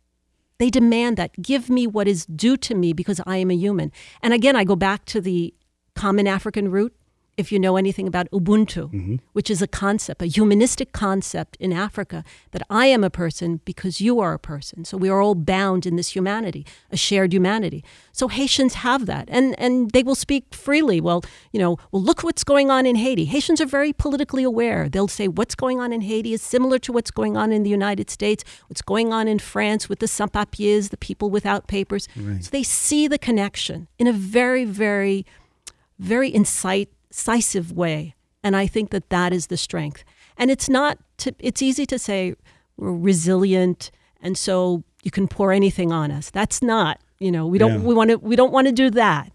They 0.60 0.70
demand 0.70 1.18
that. 1.18 1.42
Give 1.42 1.70
me 1.70 1.86
what 1.88 2.08
is 2.08 2.26
due 2.26 2.58
to 2.58 2.76
me 2.76 2.94
because 2.94 3.22
I 3.26 3.38
am 3.38 3.52
a 3.52 3.56
human. 3.56 3.92
And 4.22 4.34
again, 4.34 4.56
I 4.56 4.64
go 4.64 4.76
back 4.76 5.06
to 5.06 5.22
the 5.22 5.54
common 5.96 6.28
African 6.28 6.72
root. 6.72 6.96
If 7.38 7.51
you 7.51 7.60
know 7.60 7.77
anything 7.77 8.08
about 8.08 8.27
Ubuntu, 8.32 8.91
mm-hmm. 8.91 9.15
which 9.34 9.51
is 9.51 9.62
a 9.62 9.67
concept, 9.67 10.24
a 10.24 10.25
humanistic 10.25 10.91
concept 10.91 11.56
in 11.60 11.72
Africa, 11.72 12.24
that 12.50 12.63
I 12.67 12.88
am 12.88 13.03
a 13.03 13.12
person 13.12 13.62
because 13.63 14.01
you 14.01 14.20
are 14.20 14.34
a 14.34 14.39
person. 14.39 14.84
So 14.86 14.98
we 14.98 15.08
are 15.08 15.22
all 15.22 15.36
bound 15.36 15.86
in 15.86 15.98
this 15.98 16.15
humanity, 16.15 16.65
a 16.91 16.98
shared 16.98 17.32
humanity. 17.32 17.84
So 18.12 18.27
Haitians 18.27 18.74
have 18.75 19.06
that, 19.06 19.29
and 19.29 19.53
and 19.60 19.91
they 19.91 20.01
will 20.01 20.15
speak 20.15 20.44
freely. 20.51 21.00
Well, 21.00 21.22
you 21.51 21.60
know, 21.60 21.77
well, 21.91 22.01
look 22.01 22.24
what's 22.24 22.44
going 22.44 22.72
on 22.72 22.88
in 22.88 22.96
Haiti. 22.96 23.25
Haitians 23.25 23.62
are 23.62 23.67
very 23.67 23.94
politically 23.94 24.44
aware. 24.44 24.89
They'll 24.89 25.08
say 25.08 25.27
what's 25.27 25.53
going 25.53 25.79
on 25.79 25.94
in 25.94 26.01
Haiti 26.01 26.34
is 26.34 26.41
similar 26.41 26.79
to 26.79 26.91
what's 26.91 27.12
going 27.12 27.38
on 27.38 27.51
in 27.51 27.62
the 27.62 27.70
United 27.70 28.10
States, 28.10 28.44
what's 28.67 28.82
going 28.82 29.13
on 29.13 29.27
in 29.27 29.38
France 29.38 29.88
with 29.88 30.00
the 30.00 30.08
sans-papiers, 30.08 30.89
the 30.89 30.98
people 30.98 31.29
without 31.29 31.67
papers. 31.67 32.08
So 32.41 32.50
they 32.50 32.63
see 32.63 33.08
the 33.08 33.20
connection 33.20 33.88
in 34.00 34.08
a 34.08 34.13
very, 34.13 34.65
very, 34.65 35.24
very 36.00 36.34
incite, 36.34 36.89
incisive 37.10 37.72
way. 37.72 38.16
And 38.44 38.56
I 38.56 38.68
think 38.68 38.92
that 38.92 39.10
that 39.10 39.34
is 39.34 39.48
the 39.48 39.58
strength. 39.58 40.04
And 40.38 40.52
it's 40.52 40.70
not, 40.70 41.00
to, 41.18 41.34
it's 41.40 41.62
easy 41.62 41.86
to 41.88 42.00
say 42.00 42.36
we're 42.78 42.92
resilient 42.94 43.92
and 44.22 44.38
so 44.38 44.84
you 45.04 45.12
can 45.12 45.28
pour 45.28 45.52
anything 45.52 45.92
on 45.92 46.12
us. 46.12 46.30
That's 46.30 46.62
not, 46.62 47.00
you 47.20 47.32
know, 47.32 47.48
we 47.48 47.58
don't, 47.58 47.74
Yeah. 47.82 47.88
we 47.88 47.94
want 47.94 48.10
to, 48.12 48.18
we 48.18 48.36
don't 48.36 48.52
want 48.54 48.68
to 48.68 48.74
do 48.74 48.90
that. 48.92 49.32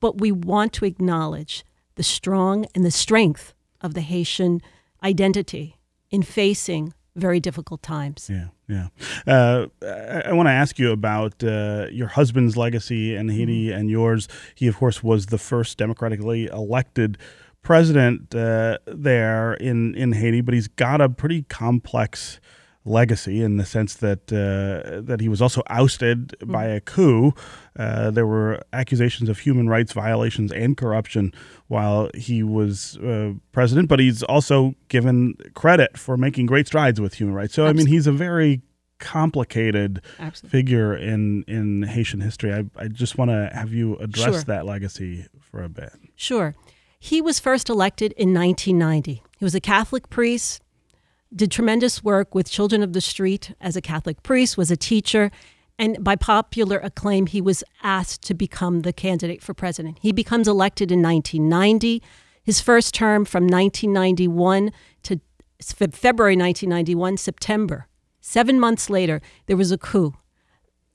But 0.00 0.20
we 0.20 0.32
want 0.32 0.72
to 0.74 0.84
acknowledge 0.84 1.64
the 1.94 2.02
strong 2.02 2.66
and 2.74 2.84
the 2.84 2.90
strength 2.90 3.54
of 3.80 3.94
the 3.94 4.00
Haitian 4.00 4.60
identity 5.02 5.76
in 6.10 6.22
facing 6.22 6.92
very 7.16 7.40
difficult 7.40 7.82
times. 7.82 8.30
Yeah, 8.30 8.48
yeah. 8.68 8.88
Uh, 9.26 9.66
I, 9.82 10.30
I 10.30 10.32
want 10.32 10.46
to 10.46 10.52
ask 10.52 10.78
you 10.78 10.92
about 10.92 11.42
uh, 11.44 11.86
your 11.90 12.08
husband's 12.08 12.56
legacy 12.56 13.14
in 13.14 13.28
Haiti 13.28 13.68
Mm-hmm. 13.68 13.78
and 13.78 13.90
yours. 13.90 14.28
He, 14.54 14.66
of 14.66 14.76
course, 14.76 15.02
was 15.02 15.26
the 15.26 15.38
first 15.38 15.78
democratically 15.78 16.46
elected 16.46 17.18
president 17.62 18.34
uh, 18.34 18.78
there 18.86 19.54
in, 19.54 19.94
in 19.94 20.12
Haiti, 20.12 20.40
but 20.40 20.54
he's 20.54 20.68
got 20.68 21.00
a 21.00 21.08
pretty 21.08 21.42
complex 21.42 22.40
legacy 22.84 23.42
in 23.42 23.56
the 23.58 23.64
sense 23.64 23.94
that 23.94 24.32
uh, 24.32 25.00
that 25.02 25.20
he 25.20 25.28
was 25.28 25.40
also 25.40 25.62
ousted 25.68 26.34
by 26.46 26.64
a 26.64 26.80
coup. 26.80 27.32
Uh, 27.78 28.10
there 28.10 28.26
were 28.26 28.60
accusations 28.72 29.28
of 29.28 29.38
human 29.38 29.68
rights 29.68 29.92
violations 29.92 30.50
and 30.52 30.76
corruption 30.76 31.32
while 31.68 32.10
he 32.14 32.42
was 32.42 32.96
uh, 32.98 33.32
president, 33.52 33.88
but 33.88 33.98
he's 34.00 34.22
also 34.24 34.74
given 34.88 35.34
credit 35.54 35.96
for 35.96 36.16
making 36.16 36.46
great 36.46 36.66
strides 36.66 37.00
with 37.00 37.14
human 37.14 37.34
rights. 37.34 37.54
So 37.54 37.66
I 37.66 37.72
mean, 37.72 37.86
he's 37.86 38.06
a 38.06 38.12
very 38.12 38.62
complicated 38.98 40.00
Absolutely. 40.18 40.50
figure 40.58 40.96
in 40.96 41.42
in 41.48 41.82
Haitian 41.82 42.20
history. 42.20 42.52
I, 42.52 42.64
I 42.76 42.88
just 42.88 43.18
want 43.18 43.30
to 43.30 43.50
have 43.52 43.72
you 43.72 43.96
address 43.96 44.34
Sure. 44.34 44.42
that 44.44 44.64
legacy 44.66 45.26
for 45.40 45.62
a 45.62 45.68
bit. 45.68 45.92
Sure. 46.16 46.54
He 46.98 47.20
was 47.20 47.40
first 47.40 47.68
elected 47.68 48.12
in 48.12 48.32
1990. 48.32 49.22
He 49.38 49.44
was 49.44 49.54
a 49.56 49.60
Catholic 49.60 50.08
priest, 50.08 50.62
did 51.34 51.50
tremendous 51.50 52.04
work 52.04 52.34
with 52.34 52.50
Children 52.50 52.82
of 52.82 52.92
the 52.92 53.00
Street 53.00 53.54
as 53.60 53.76
a 53.76 53.80
Catholic 53.80 54.22
priest, 54.22 54.56
was 54.56 54.70
a 54.70 54.76
teacher, 54.76 55.30
and 55.78 56.02
by 56.02 56.16
popular 56.16 56.78
acclaim, 56.78 57.26
he 57.26 57.40
was 57.40 57.64
asked 57.82 58.22
to 58.22 58.34
become 58.34 58.80
the 58.80 58.92
candidate 58.92 59.42
for 59.42 59.54
president. 59.54 59.98
He 60.00 60.12
becomes 60.12 60.46
elected 60.46 60.92
in 60.92 61.02
1990. 61.02 62.02
His 62.44 62.60
first 62.60 62.94
term 62.94 63.24
from 63.24 63.44
1991 63.44 64.70
to 65.04 65.20
February 65.60 66.36
1991, 66.36 67.16
September. 67.16 67.86
Seven 68.20 68.60
months 68.60 68.90
later, 68.90 69.20
there 69.46 69.56
was 69.56 69.72
a 69.72 69.78
coup 69.78 70.14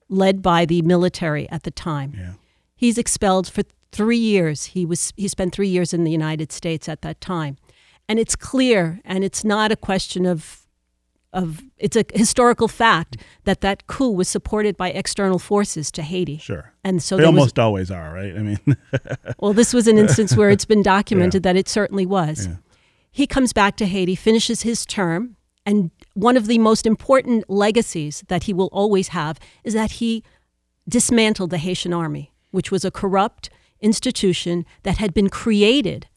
led 0.08 0.40
by 0.40 0.64
the 0.64 0.82
military 0.82 1.48
at 1.50 1.64
the 1.64 1.70
time. 1.70 2.14
Yeah. 2.16 2.32
He's 2.74 2.96
expelled 2.96 3.48
for 3.48 3.62
three 3.92 4.18
years. 4.18 4.66
He 4.66 4.86
was 4.86 5.12
he 5.16 5.28
spent 5.28 5.54
three 5.54 5.68
years 5.68 5.92
in 5.92 6.04
the 6.04 6.10
United 6.10 6.52
States 6.52 6.88
at 6.88 7.02
that 7.02 7.20
time, 7.20 7.56
and 8.08 8.18
it's 8.18 8.36
clear, 8.36 9.00
and 9.04 9.24
it's 9.24 9.44
not 9.44 9.72
a 9.72 9.76
question 9.76 10.26
of 10.26 10.64
of 11.32 11.62
it's 11.76 11.96
a 11.96 12.04
historical 12.14 12.68
fact 12.68 13.18
that 13.44 13.60
that 13.60 13.86
coup 13.86 14.10
was 14.10 14.28
supported 14.28 14.76
by 14.76 14.90
external 14.90 15.38
forces 15.38 15.90
to 15.92 16.02
Haiti. 16.02 16.38
Sure. 16.38 16.72
And 16.82 17.02
so 17.02 17.16
they 17.16 17.22
there 17.22 17.30
was 17.30 17.38
almost 17.38 17.58
always 17.58 17.90
are, 17.90 18.14
right? 18.14 18.34
I 18.34 18.38
mean, 18.38 18.58
well, 19.38 19.52
this 19.52 19.74
was 19.74 19.86
an 19.86 19.98
instance 19.98 20.36
where 20.36 20.48
it's 20.48 20.64
been 20.64 20.82
documented 20.82 21.42
that 21.42 21.56
it 21.56 21.68
certainly 21.68 22.06
was. 22.06 22.46
Yeah. 22.46 22.56
He 23.10 23.26
comes 23.26 23.52
back 23.52 23.76
to 23.76 23.86
Haiti, 23.86 24.14
finishes 24.14 24.62
his 24.62 24.86
term, 24.86 25.36
and 25.66 25.90
one 26.14 26.36
of 26.36 26.46
the 26.46 26.58
most 26.58 26.86
important 26.86 27.48
legacies 27.50 28.24
that 28.28 28.44
he 28.44 28.54
will 28.54 28.70
always 28.72 29.08
have 29.08 29.38
is 29.64 29.74
that 29.74 29.92
he 29.92 30.24
dismantled 30.88 31.50
the 31.50 31.58
Haitian 31.58 31.92
army, 31.92 32.32
which 32.52 32.70
was 32.70 32.84
a 32.84 32.90
corrupt 32.90 33.50
institution 33.80 34.64
that 34.82 34.96
had 34.96 35.12
been 35.12 35.28
created 35.28 36.07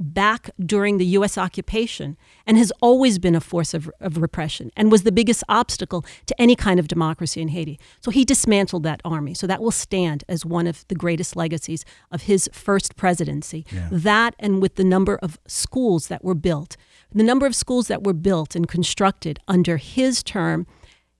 back 0.00 0.50
during 0.58 0.96
the 0.96 1.04
U.S. 1.06 1.36
occupation 1.36 2.16
and 2.46 2.56
has 2.56 2.72
always 2.80 3.18
been 3.18 3.34
a 3.34 3.40
force 3.40 3.74
of, 3.74 3.90
of 4.00 4.16
repression 4.16 4.72
and 4.76 4.90
was 4.90 5.02
the 5.02 5.12
biggest 5.12 5.44
obstacle 5.48 6.04
to 6.26 6.40
any 6.40 6.56
kind 6.56 6.80
of 6.80 6.88
democracy 6.88 7.42
in 7.42 7.48
Haiti. 7.48 7.78
So 8.00 8.10
he 8.10 8.24
dismantled 8.24 8.82
that 8.84 9.02
army. 9.04 9.34
So 9.34 9.46
that 9.46 9.60
will 9.62 9.70
stand 9.70 10.24
as 10.28 10.46
one 10.46 10.66
of 10.66 10.88
the 10.88 10.94
greatest 10.94 11.36
legacies 11.36 11.84
of 12.10 12.22
his 12.22 12.48
first 12.52 12.96
presidency. 12.96 13.66
That 13.90 14.34
and 14.38 14.62
with 14.62 14.76
the 14.76 14.84
number 14.84 15.16
of 15.22 15.38
schools 15.46 16.08
that 16.08 16.24
were 16.24 16.34
built, 16.34 16.76
the 17.12 17.22
number 17.22 17.46
of 17.46 17.54
schools 17.54 17.88
that 17.88 18.02
were 18.02 18.14
built 18.14 18.56
and 18.56 18.66
constructed 18.66 19.38
under 19.46 19.76
his 19.76 20.22
term 20.22 20.66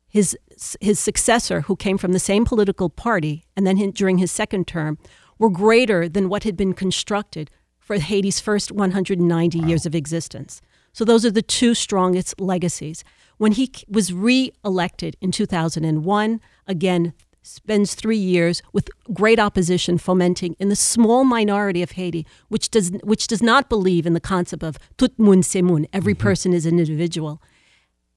his 0.08 0.36
his 0.80 0.98
successor, 0.98 1.62
who 1.62 1.76
came 1.76 1.96
from 1.96 2.12
the 2.12 2.18
same 2.18 2.44
political 2.44 2.90
party, 2.90 3.44
and 3.56 3.64
then 3.64 3.76
hin- 3.76 3.92
during 3.92 4.18
his 4.18 4.32
second 4.32 4.66
term, 4.66 4.98
were 5.38 5.48
greater 5.48 6.08
than 6.08 6.28
what 6.28 6.42
had 6.42 6.56
been 6.56 6.74
constructed 6.74 7.48
for 7.90 7.98
Haiti's 7.98 8.38
first 8.38 8.70
190 8.70 9.58
years 9.58 9.84
of 9.84 9.96
existence. 9.96 10.62
So 10.92 11.04
those 11.04 11.24
are 11.26 11.30
the 11.32 11.42
two 11.42 11.74
strongest 11.74 12.40
legacies. 12.40 13.02
When 13.38 13.50
he 13.50 13.72
was 13.88 14.12
re-elected 14.12 15.16
in 15.20 15.32
2001, 15.32 16.40
again 16.68 17.12
spends 17.42 17.96
three 17.96 18.16
years 18.16 18.62
with 18.72 18.88
great 19.12 19.40
opposition 19.40 19.98
fomenting 19.98 20.54
in 20.60 20.68
the 20.68 20.76
small 20.76 21.24
minority 21.24 21.82
of 21.82 21.90
Haiti, 21.92 22.24
which 22.46 22.70
does 22.70 22.92
which 23.02 23.26
does 23.26 23.42
not 23.42 23.68
believe 23.68 24.06
in 24.06 24.14
the 24.14 24.20
concept 24.20 24.62
of 24.62 24.78
tout 24.96 25.18
moun 25.18 25.42
c'est 25.42 25.60
moun, 25.60 25.88
every 25.92 26.14
mm-hmm. 26.14 26.22
person 26.22 26.52
is 26.52 26.66
an 26.66 26.78
individual 26.78 27.42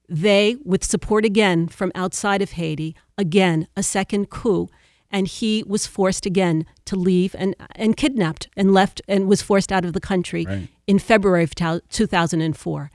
they, 0.08 0.56
with 0.64 0.84
support 0.84 1.24
again 1.24 1.68
from 1.68 1.90
outside 1.94 2.42
of 2.42 2.52
Haiti, 2.52 2.94
again 3.16 3.66
a 3.76 3.82
second 3.82 4.30
coup, 4.30 4.68
and 5.14 5.28
he 5.28 5.62
was 5.66 5.86
forced 5.86 6.26
again 6.26 6.66
to 6.84 6.96
leave 6.96 7.34
and 7.38 7.54
and 7.76 7.96
kidnapped 7.96 8.48
and 8.56 8.74
left 8.74 9.00
and 9.06 9.28
was 9.28 9.40
forced 9.40 9.70
out 9.72 9.84
of 9.84 9.92
the 9.92 10.00
country 10.12 10.44
Right. 10.44 10.68
in 10.86 10.98
February 10.98 11.44
of 11.44 11.54
2004. 11.54 12.90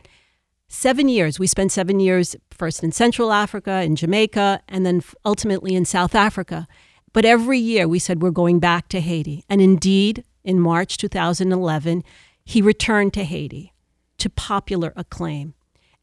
Seven 0.67 1.07
years. 1.09 1.39
We 1.39 1.47
spent 1.47 1.71
seven 1.71 1.99
years 1.99 2.35
first 2.51 2.83
in 2.83 2.91
Central 2.91 3.31
Africa, 3.31 3.81
in 3.81 3.95
Jamaica, 3.95 4.61
and 4.67 4.85
then 4.85 5.01
ultimately 5.25 5.73
in 5.73 5.85
South 5.85 6.13
Africa. 6.13 6.67
But 7.13 7.25
every 7.25 7.57
year 7.57 7.87
we 7.87 7.99
said 7.99 8.21
we're 8.21 8.41
going 8.43 8.59
back 8.59 8.87
to 8.89 8.99
Haiti. 9.01 9.43
And 9.49 9.61
indeed, 9.61 10.23
in 10.43 10.59
March 10.59 10.97
2011, 10.97 12.03
he 12.45 12.61
returned 12.61 13.13
to 13.13 13.23
Haiti 13.23 13.73
to 14.17 14.29
popular 14.29 14.91
acclaim 14.95 15.53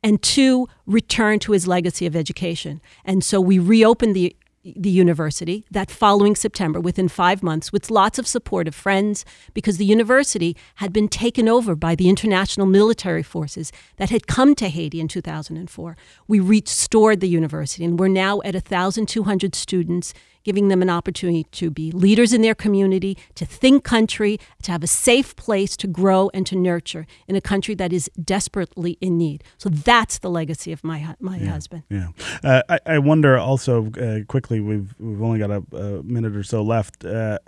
and 0.03 0.23
two, 0.23 0.69
return 0.87 1.39
to 1.41 1.53
his 1.53 1.67
legacy 1.67 2.07
of 2.07 2.15
education. 2.17 2.81
And 3.05 3.23
so 3.25 3.41
we 3.41 3.59
reopened 3.59 4.15
the 4.17 4.35
the 4.75 4.91
university 4.91 5.65
that 5.71 5.91
following 5.91 6.35
September 6.35 6.81
within 6.81 7.09
five 7.09 7.43
months 7.43 7.73
with 7.73 7.91
lots 7.91 8.19
of 8.19 8.27
support 8.27 8.67
of 8.67 8.75
friends 8.75 9.25
because 9.55 9.77
the 9.77 9.85
university 9.85 10.57
had 10.77 10.93
been 10.93 11.09
taken 11.09 11.49
over 11.49 11.75
by 11.75 11.95
the 11.95 12.09
international 12.09 12.67
military 12.67 13.23
forces 13.23 13.71
that 13.97 14.11
had 14.11 14.27
come 14.27 14.55
to 14.55 14.69
Haiti 14.69 15.01
in 15.01 15.09
2004. 15.09 15.97
We 16.27 16.41
restored 16.41 17.21
the 17.21 17.29
university 17.29 17.85
and 17.85 17.99
we're 17.99 18.09
now 18.09 18.41
at 18.45 18.55
1,200 18.55 19.55
students 19.55 20.13
giving 20.47 20.69
them 20.69 20.81
an 20.81 20.89
opportunity 20.89 21.43
to 21.51 21.71
be 21.71 21.91
leaders 21.91 22.33
in 22.33 22.41
their 22.41 22.55
community, 22.55 23.19
to 23.35 23.45
think 23.45 23.83
country, 23.83 24.39
to 24.63 24.71
have 24.71 24.85
a 24.85 24.87
safe 24.87 25.35
place 25.35 25.77
to 25.77 25.89
grow 25.89 26.31
and 26.33 26.47
to 26.47 26.55
nurture 26.55 27.05
in 27.27 27.35
a 27.35 27.41
country 27.41 27.75
that 27.75 27.93
is 27.93 28.09
desperately 28.23 28.97
in 29.01 29.19
need. 29.19 29.43
So 29.59 29.69
that's 29.69 30.19
the 30.19 30.31
legacy 30.31 30.71
of 30.71 30.85
my 30.85 31.17
my 31.19 31.39
yeah, 31.39 31.51
husband. 31.51 31.83
Yeah, 31.91 32.11
uh, 32.45 32.63
I, 32.69 32.79
I 32.87 32.99
wonder 33.01 33.37
also 33.37 33.91
uh, 33.95 34.21
quickly. 34.29 34.61
We've 34.61 34.95
we've 35.01 35.21
only 35.21 35.41
got 35.41 35.51
a, 35.51 35.65
a 35.77 36.03
minute 36.05 36.37
or 36.37 36.45
so 36.45 36.63
left. 36.63 37.05
Uh, 37.05 37.41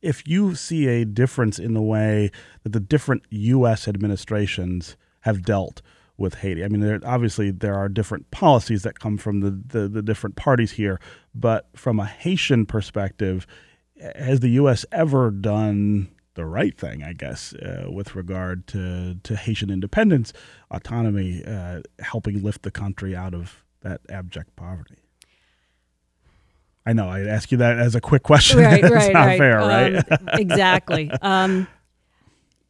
if 0.00 0.26
you 0.26 0.54
see 0.54 0.86
a 0.88 1.04
difference 1.04 1.58
in 1.58 1.74
the 1.74 1.82
way 1.82 2.30
that 2.62 2.72
the 2.72 2.80
different 2.80 3.24
U.S. 3.28 3.86
administrations 3.86 4.96
have 5.20 5.42
dealt 5.42 5.82
with 6.18 6.36
Haiti. 6.36 6.64
I 6.64 6.68
mean, 6.68 6.80
there, 6.80 7.00
obviously 7.04 7.50
there 7.50 7.74
are 7.74 7.88
different 7.88 8.30
policies 8.30 8.82
that 8.84 8.98
come 8.98 9.18
from 9.18 9.40
the, 9.40 9.50
the, 9.50 9.88
the 9.88 10.02
different 10.02 10.36
parties 10.36 10.72
here, 10.72 10.98
but 11.38 11.68
from 11.76 12.00
a 12.00 12.06
Haitian 12.06 12.66
perspective, 12.66 13.46
has 14.14 14.40
the 14.40 14.50
U.S. 14.50 14.84
ever 14.92 15.30
done 15.30 16.08
the 16.34 16.44
right 16.44 16.76
thing, 16.78 17.02
I 17.02 17.12
guess, 17.12 17.54
uh, 17.54 17.86
with 17.90 18.14
regard 18.14 18.66
to, 18.68 19.16
to 19.22 19.36
Haitian 19.36 19.70
independence, 19.70 20.32
autonomy, 20.70 21.42
uh, 21.44 21.80
helping 22.00 22.42
lift 22.42 22.62
the 22.62 22.70
country 22.70 23.16
out 23.16 23.34
of 23.34 23.64
that 23.80 24.00
abject 24.08 24.54
poverty? 24.54 24.96
I 26.84 26.92
know 26.92 27.08
I 27.08 27.22
ask 27.26 27.50
you 27.50 27.58
that 27.58 27.78
as 27.78 27.94
a 27.94 28.00
quick 28.00 28.22
question. 28.22 28.60
Right, 28.60 28.84
it's 28.84 28.92
right, 28.92 29.12
not 29.12 29.26
right. 29.26 29.38
fair, 29.38 29.58
right? 29.58 30.12
Um, 30.12 30.28
exactly. 30.34 31.10
Um, 31.20 31.66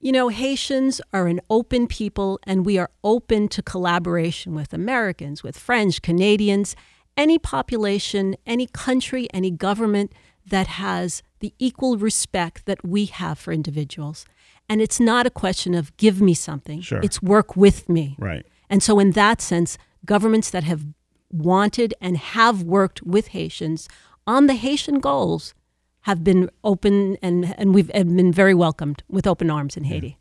you 0.00 0.12
know, 0.12 0.28
Haitians 0.28 1.00
are 1.12 1.26
an 1.26 1.40
open 1.50 1.86
people, 1.86 2.38
and 2.44 2.64
we 2.64 2.78
are 2.78 2.90
open 3.04 3.48
to 3.48 3.62
collaboration 3.62 4.54
with 4.54 4.72
Americans, 4.72 5.42
with 5.42 5.58
French, 5.58 6.00
Canadians, 6.00 6.76
any 7.16 7.38
population, 7.38 8.36
any 8.46 8.66
country, 8.66 9.28
any 9.32 9.50
government 9.50 10.12
that 10.46 10.66
has 10.66 11.22
the 11.40 11.52
equal 11.58 11.96
respect 11.98 12.66
that 12.66 12.84
we 12.84 13.06
have 13.06 13.38
for 13.38 13.52
individuals. 13.52 14.24
And 14.68 14.80
it's 14.80 15.00
not 15.00 15.26
a 15.26 15.30
question 15.30 15.74
of 15.74 15.96
give 15.96 16.20
me 16.20 16.34
something, 16.34 16.80
Sure. 16.80 17.00
it's 17.02 17.22
work 17.22 17.56
with 17.56 17.88
me. 17.88 18.16
right. 18.18 18.46
And 18.68 18.82
so, 18.82 18.98
in 18.98 19.12
that 19.12 19.40
sense, 19.40 19.78
governments 20.04 20.50
that 20.50 20.64
have 20.64 20.84
wanted 21.30 21.94
and 22.00 22.16
have 22.16 22.62
worked 22.64 23.02
with 23.02 23.28
Haitians 23.28 23.88
on 24.26 24.46
the 24.48 24.54
Haitian 24.54 24.98
goals 24.98 25.54
have 26.00 26.24
been 26.24 26.50
open 26.64 27.16
and, 27.22 27.54
and 27.58 27.74
we've 27.74 27.88
been 27.92 28.32
very 28.32 28.54
welcomed 28.54 29.02
with 29.08 29.26
open 29.26 29.50
arms 29.50 29.76
in 29.76 29.84
Haiti. 29.84 30.18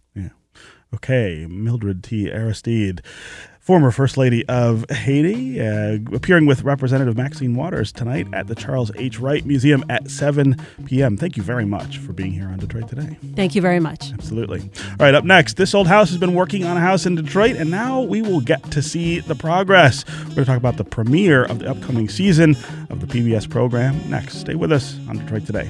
Okay, 0.95 1.45
Mildred 1.49 2.03
T. 2.03 2.31
Aristide, 2.31 3.01
former 3.59 3.91
First 3.91 4.15
Lady 4.17 4.47
of 4.47 4.89
Haiti, 4.89 5.59
uh, 5.59 5.97
appearing 6.13 6.45
with 6.45 6.63
Representative 6.63 7.17
Maxine 7.17 7.53
Waters 7.53 7.91
tonight 7.91 8.27
at 8.31 8.47
the 8.47 8.55
Charles 8.55 8.91
H. 8.95 9.19
Wright 9.19 9.45
Museum 9.45 9.83
at 9.89 10.09
7 10.09 10.55
p.m. 10.85 11.17
Thank 11.17 11.35
you 11.35 11.43
very 11.43 11.65
much 11.65 11.97
for 11.97 12.13
being 12.13 12.31
here 12.31 12.47
on 12.47 12.59
Detroit 12.59 12.87
Today. 12.87 13.17
Thank 13.35 13.55
you 13.55 13.61
very 13.61 13.81
much. 13.81 14.13
Absolutely. 14.13 14.61
All 14.61 14.95
right, 14.99 15.13
up 15.13 15.25
next, 15.25 15.57
This 15.57 15.75
Old 15.75 15.87
House 15.87 16.09
has 16.09 16.17
been 16.17 16.33
working 16.33 16.63
on 16.63 16.77
a 16.77 16.81
house 16.81 17.05
in 17.05 17.15
Detroit, 17.15 17.57
and 17.57 17.69
now 17.69 17.99
we 18.01 18.21
will 18.21 18.41
get 18.41 18.63
to 18.71 18.81
see 18.81 19.19
the 19.19 19.35
progress. 19.35 20.05
We're 20.07 20.23
going 20.23 20.35
to 20.35 20.45
talk 20.45 20.57
about 20.57 20.77
the 20.77 20.85
premiere 20.85 21.43
of 21.43 21.59
the 21.59 21.69
upcoming 21.69 22.07
season 22.07 22.55
of 22.89 23.01
the 23.01 23.07
PBS 23.07 23.49
program 23.49 23.99
next. 24.09 24.37
Stay 24.37 24.55
with 24.55 24.71
us 24.71 24.97
on 25.09 25.17
Detroit 25.17 25.45
Today. 25.45 25.69